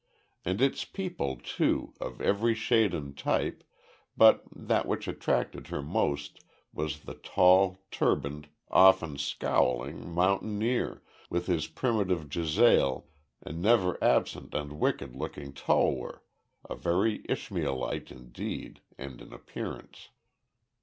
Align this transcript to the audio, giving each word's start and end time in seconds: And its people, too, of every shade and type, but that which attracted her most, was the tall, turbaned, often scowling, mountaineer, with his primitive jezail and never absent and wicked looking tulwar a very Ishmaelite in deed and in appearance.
And 0.43 0.63
its 0.63 0.83
people, 0.83 1.35
too, 1.35 1.93
of 2.01 2.21
every 2.21 2.55
shade 2.55 2.91
and 2.95 3.15
type, 3.15 3.63
but 4.17 4.41
that 4.51 4.87
which 4.87 5.07
attracted 5.07 5.67
her 5.67 5.83
most, 5.83 6.43
was 6.73 7.01
the 7.01 7.13
tall, 7.13 7.77
turbaned, 7.91 8.47
often 8.71 9.19
scowling, 9.19 10.09
mountaineer, 10.11 11.03
with 11.29 11.45
his 11.45 11.67
primitive 11.67 12.29
jezail 12.29 13.09
and 13.43 13.61
never 13.61 14.03
absent 14.03 14.55
and 14.55 14.79
wicked 14.79 15.15
looking 15.15 15.53
tulwar 15.53 16.23
a 16.67 16.73
very 16.75 17.23
Ishmaelite 17.29 18.09
in 18.11 18.31
deed 18.31 18.81
and 18.97 19.21
in 19.21 19.31
appearance. 19.31 20.09